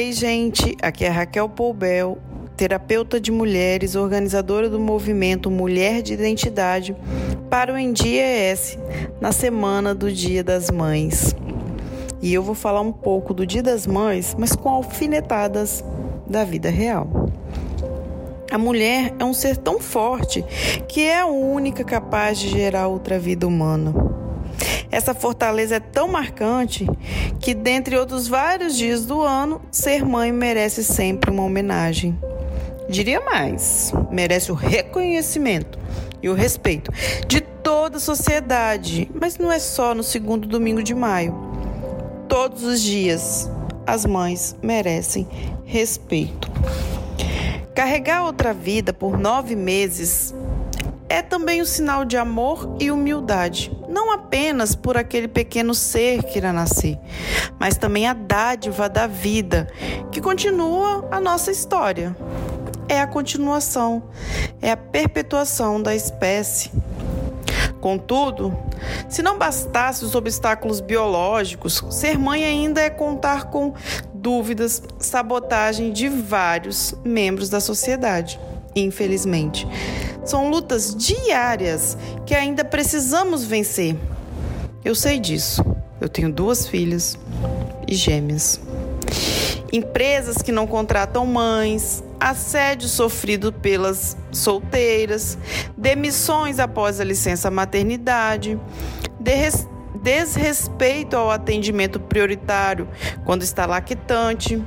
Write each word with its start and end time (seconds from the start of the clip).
Ei, 0.00 0.14
gente, 0.14 0.78
aqui 0.80 1.04
é 1.04 1.10
Raquel 1.10 1.46
Poubel, 1.46 2.16
terapeuta 2.56 3.20
de 3.20 3.30
mulheres, 3.30 3.94
organizadora 3.94 4.66
do 4.66 4.80
movimento 4.80 5.50
Mulher 5.50 6.00
de 6.00 6.14
Identidade 6.14 6.96
para 7.50 7.74
o 7.74 7.76
ENDIES, 7.76 8.78
na 9.20 9.30
semana 9.30 9.94
do 9.94 10.10
Dia 10.10 10.42
das 10.42 10.70
Mães. 10.70 11.36
E 12.22 12.32
eu 12.32 12.42
vou 12.42 12.54
falar 12.54 12.80
um 12.80 12.92
pouco 12.92 13.34
do 13.34 13.44
Dia 13.44 13.62
das 13.62 13.86
Mães, 13.86 14.34
mas 14.38 14.56
com 14.56 14.70
alfinetadas 14.70 15.84
da 16.26 16.44
vida 16.44 16.70
real. 16.70 17.28
A 18.50 18.56
mulher 18.56 19.12
é 19.18 19.24
um 19.24 19.34
ser 19.34 19.58
tão 19.58 19.78
forte 19.78 20.42
que 20.88 21.02
é 21.02 21.20
a 21.20 21.26
única 21.26 21.84
capaz 21.84 22.38
de 22.38 22.48
gerar 22.48 22.88
outra 22.88 23.18
vida 23.18 23.46
humana. 23.46 23.92
Essa 24.90 25.14
fortaleza 25.14 25.76
é 25.76 25.80
tão 25.80 26.08
marcante 26.08 26.86
que, 27.38 27.54
dentre 27.54 27.96
outros 27.96 28.26
vários 28.26 28.76
dias 28.76 29.06
do 29.06 29.22
ano, 29.22 29.60
ser 29.70 30.04
mãe 30.04 30.32
merece 30.32 30.82
sempre 30.82 31.30
uma 31.30 31.44
homenagem. 31.44 32.18
Diria 32.88 33.20
mais, 33.20 33.92
merece 34.10 34.50
o 34.50 34.54
reconhecimento 34.54 35.78
e 36.20 36.28
o 36.28 36.34
respeito 36.34 36.92
de 37.28 37.40
toda 37.40 37.98
a 37.98 38.00
sociedade, 38.00 39.08
mas 39.14 39.38
não 39.38 39.52
é 39.52 39.60
só 39.60 39.94
no 39.94 40.02
segundo 40.02 40.48
domingo 40.48 40.82
de 40.82 40.94
maio. 40.94 41.34
Todos 42.28 42.64
os 42.64 42.80
dias, 42.80 43.48
as 43.86 44.04
mães 44.04 44.56
merecem 44.60 45.26
respeito. 45.64 46.50
Carregar 47.74 48.24
outra 48.24 48.52
vida 48.52 48.92
por 48.92 49.16
nove 49.16 49.54
meses 49.54 50.34
é 51.10 51.22
também 51.22 51.60
um 51.60 51.64
sinal 51.64 52.04
de 52.04 52.16
amor 52.16 52.76
e 52.78 52.88
humildade, 52.88 53.76
não 53.88 54.12
apenas 54.12 54.76
por 54.76 54.96
aquele 54.96 55.26
pequeno 55.26 55.74
ser 55.74 56.22
que 56.22 56.38
irá 56.38 56.52
nascer, 56.52 56.96
mas 57.58 57.76
também 57.76 58.06
a 58.06 58.14
dádiva 58.14 58.88
da 58.88 59.08
vida, 59.08 59.68
que 60.12 60.20
continua 60.20 61.08
a 61.10 61.20
nossa 61.20 61.50
história. 61.50 62.16
É 62.88 63.00
a 63.00 63.06
continuação, 63.08 64.04
é 64.62 64.70
a 64.70 64.76
perpetuação 64.76 65.82
da 65.82 65.94
espécie. 65.94 66.70
Contudo, 67.80 68.56
se 69.08 69.20
não 69.20 69.36
bastasse 69.36 70.04
os 70.04 70.14
obstáculos 70.14 70.80
biológicos, 70.80 71.84
ser 71.90 72.18
mãe 72.18 72.44
ainda 72.44 72.80
é 72.80 72.90
contar 72.90 73.44
com 73.44 73.74
dúvidas, 74.14 74.82
sabotagem 74.98 75.92
de 75.92 76.08
vários 76.08 76.94
membros 77.04 77.48
da 77.48 77.58
sociedade, 77.58 78.38
infelizmente. 78.76 79.66
São 80.24 80.50
lutas 80.50 80.94
diárias 80.94 81.96
que 82.26 82.34
ainda 82.34 82.64
precisamos 82.64 83.44
vencer. 83.44 83.96
Eu 84.84 84.94
sei 84.94 85.18
disso. 85.18 85.64
Eu 86.00 86.08
tenho 86.08 86.32
duas 86.32 86.66
filhas 86.66 87.18
e 87.86 87.94
gêmeas. 87.94 88.60
Empresas 89.72 90.38
que 90.38 90.50
não 90.50 90.66
contratam 90.66 91.24
mães, 91.26 92.02
assédio 92.18 92.88
sofrido 92.88 93.52
pelas 93.52 94.16
solteiras, 94.32 95.38
demissões 95.76 96.58
após 96.58 97.00
a 97.00 97.04
licença 97.04 97.50
maternidade, 97.50 98.58
desrespeito 100.02 101.16
ao 101.16 101.30
atendimento 101.30 102.00
prioritário 102.00 102.88
quando 103.24 103.42
está 103.42 103.66
lactante, 103.66 104.62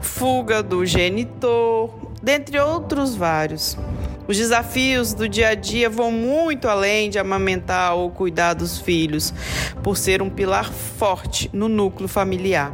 fuga 0.00 0.62
do 0.62 0.84
genitor, 0.84 1.90
dentre 2.22 2.58
outros 2.58 3.14
vários. 3.14 3.78
Os 4.26 4.38
desafios 4.38 5.12
do 5.12 5.28
dia 5.28 5.48
a 5.48 5.54
dia 5.54 5.90
vão 5.90 6.10
muito 6.10 6.66
além 6.66 7.10
de 7.10 7.18
amamentar 7.18 7.94
ou 7.94 8.10
cuidar 8.10 8.54
dos 8.54 8.78
filhos, 8.78 9.34
por 9.82 9.98
ser 9.98 10.22
um 10.22 10.30
pilar 10.30 10.72
forte 10.72 11.50
no 11.52 11.68
núcleo 11.68 12.08
familiar. 12.08 12.72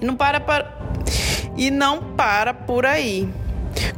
E 0.00 0.04
não 0.06 0.16
para, 0.16 0.40
para 0.40 0.78
e 1.54 1.70
não 1.70 2.02
para 2.14 2.54
por 2.54 2.86
aí. 2.86 3.28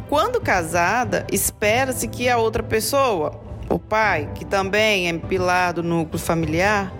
Quando 0.08 0.40
casada, 0.40 1.24
espera-se 1.30 2.08
que 2.08 2.28
a 2.28 2.36
outra 2.36 2.64
pessoa, 2.64 3.40
o 3.68 3.78
pai, 3.78 4.30
que 4.34 4.44
também 4.44 5.08
é 5.08 5.12
pilar 5.12 5.74
do 5.74 5.84
núcleo 5.84 6.18
familiar, 6.18 6.92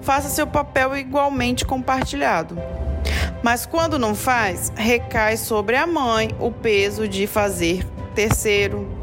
faça 0.00 0.30
seu 0.30 0.46
papel 0.46 0.96
igualmente 0.96 1.66
compartilhado. 1.66 2.56
Mas 3.42 3.66
quando 3.66 3.98
não 3.98 4.14
faz, 4.14 4.72
recai 4.74 5.36
sobre 5.36 5.76
a 5.76 5.86
mãe 5.86 6.30
o 6.40 6.50
peso 6.50 7.06
de 7.06 7.26
fazer 7.26 7.84
terceiro 8.14 8.93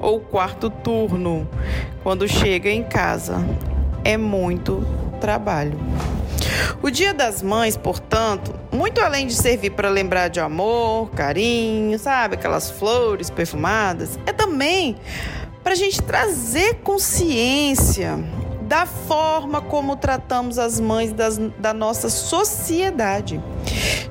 ou 0.00 0.20
quarto 0.20 0.70
turno 0.70 1.48
quando 2.02 2.26
chega 2.26 2.70
em 2.70 2.82
casa. 2.82 3.44
É 4.02 4.16
muito 4.16 4.84
trabalho. 5.20 5.78
O 6.82 6.90
Dia 6.90 7.12
das 7.12 7.42
Mães, 7.42 7.76
portanto, 7.76 8.54
muito 8.72 9.00
além 9.00 9.26
de 9.26 9.34
servir 9.34 9.70
para 9.70 9.90
lembrar 9.90 10.28
de 10.28 10.40
amor, 10.40 11.10
carinho, 11.10 11.98
sabe, 11.98 12.36
aquelas 12.36 12.70
flores 12.70 13.28
perfumadas, 13.28 14.18
é 14.24 14.32
também 14.32 14.96
para 15.62 15.72
a 15.72 15.76
gente 15.76 16.00
trazer 16.02 16.76
consciência 16.76 18.18
da 18.62 18.86
forma 18.86 19.60
como 19.60 19.96
tratamos 19.96 20.58
as 20.58 20.78
mães 20.78 21.12
das, 21.12 21.38
da 21.58 21.74
nossa 21.74 22.08
sociedade, 22.08 23.42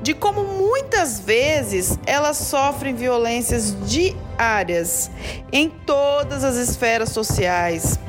de 0.02 0.14
como 0.14 0.44
muitas 0.80 1.20
vezes 1.20 2.00
elas 2.06 2.38
sofrem 2.38 2.96
violências 2.96 3.76
diárias 3.86 5.12
em 5.52 5.70
todas 5.70 6.46
as 6.46 6.56
esferas 6.56 7.10
sociais, 7.10 8.00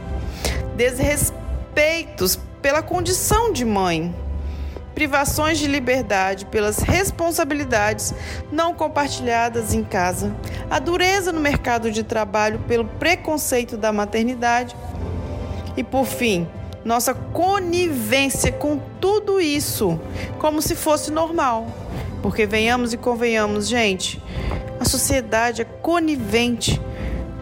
desrespeitos 0.76 2.38
pela 2.62 2.80
condição 2.80 3.52
de 3.52 3.64
mãe, 3.64 4.14
privações 4.94 5.58
de 5.58 5.66
liberdade 5.66 6.46
pelas 6.46 6.78
responsabilidades 6.78 8.14
não 8.52 8.72
compartilhadas 8.72 9.74
em 9.74 9.82
casa, 9.82 10.32
a 10.70 10.78
dureza 10.78 11.32
no 11.32 11.40
mercado 11.40 11.90
de 11.90 12.04
trabalho 12.04 12.60
pelo 12.68 12.84
preconceito 12.84 13.76
da 13.76 13.92
maternidade. 13.92 14.76
E, 15.76 15.82
por 15.82 16.04
fim, 16.04 16.46
nossa 16.84 17.14
conivência 17.14 18.52
com 18.52 18.78
tudo 19.00 19.40
isso, 19.40 19.98
como 20.38 20.62
se 20.62 20.76
fosse 20.76 21.10
normal. 21.10 21.66
Porque 22.22 22.46
venhamos 22.46 22.92
e 22.92 22.96
convenhamos, 22.96 23.68
gente, 23.68 24.22
a 24.78 24.84
sociedade 24.84 25.62
é 25.62 25.64
conivente 25.64 26.80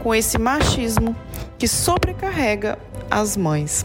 com 0.03 0.15
esse 0.15 0.39
machismo 0.39 1.15
que 1.59 1.67
sobrecarrega 1.67 2.79
as 3.11 3.37
mães. 3.37 3.85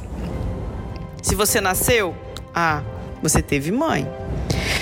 Se 1.21 1.35
você 1.35 1.59
nasceu, 1.59 2.15
ah, 2.53 2.83
você 3.21 3.41
teve 3.41 3.71
mãe. 3.71 4.07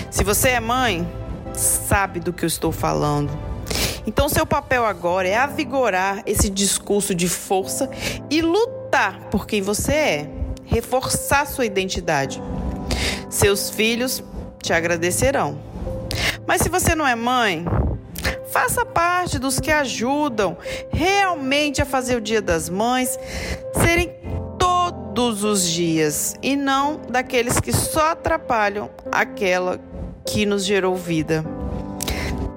Se 0.10 0.24
você 0.24 0.50
é 0.50 0.60
mãe, 0.60 1.08
sabe 1.54 2.20
do 2.20 2.34
que 2.34 2.44
eu 2.44 2.48
estou 2.48 2.72
falando. 2.72 3.32
Então, 4.06 4.28
seu 4.28 4.46
papel 4.46 4.84
agora 4.86 5.28
é 5.28 5.38
avigorar 5.38 6.24
esse 6.26 6.50
discurso 6.50 7.14
de 7.14 7.30
força 7.30 7.90
e 8.30 8.42
lutar 8.42 9.20
por 9.30 9.46
quem 9.46 9.62
você 9.62 9.94
é, 9.94 10.30
reforçar 10.66 11.46
sua 11.46 11.66
identidade. 11.66 12.42
Seus 13.30 13.70
filhos 13.70 14.24
te 14.62 14.74
agradecerão. 14.74 15.71
Mas 16.52 16.64
se 16.64 16.68
você 16.68 16.94
não 16.94 17.08
é 17.08 17.16
mãe, 17.16 17.64
faça 18.52 18.86
parte 18.86 19.40
dos 19.40 19.58
que 19.58 19.72
ajudam 19.72 20.58
realmente 20.92 21.82
a 21.82 21.86
fazer 21.86 22.18
o 22.18 22.20
Dia 22.20 22.42
das 22.42 22.68
Mães 22.68 23.18
serem 23.82 24.14
todos 24.60 25.46
os 25.46 25.66
dias 25.66 26.36
e 26.42 26.58
não 26.58 27.00
daqueles 27.08 27.58
que 27.62 27.72
só 27.72 28.12
atrapalham 28.12 28.90
aquela 29.14 29.80
que 30.26 30.46
nos 30.46 30.66
gerou 30.66 30.94
vida. 30.94 31.46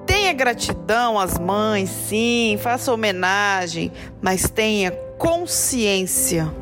Tenha 0.05 0.33
gratidão 0.33 1.17
às 1.17 1.39
mães, 1.39 1.89
sim, 1.89 2.59
faça 2.61 2.91
homenagem, 2.91 3.93
mas 4.21 4.49
tenha 4.49 4.91
consciência, 5.17 6.53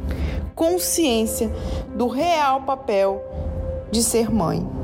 consciência 0.54 1.52
do 1.96 2.08
real 2.08 2.62
papel 2.62 3.24
de 3.90 4.04
ser 4.04 4.30
mãe. 4.32 4.83